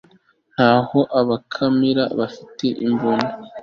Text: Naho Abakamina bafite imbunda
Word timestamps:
Naho 0.55 0.99
Abakamina 1.19 2.03
bafite 2.19 2.65
imbunda 2.85 3.33